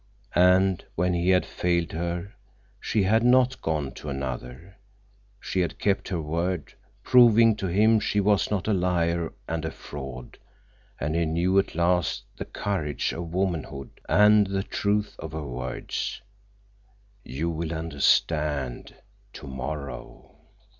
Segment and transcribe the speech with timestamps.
[0.33, 2.33] And when he had failed her,
[2.79, 4.77] she had not gone to another.
[5.39, 9.69] She had kept her word, proving to him she was not a liar and a
[9.69, 10.39] fraud,
[10.99, 16.19] and he knew at last the courage of womanhood and the truth of her words,
[17.23, 20.35] "You will understand—tomorrow."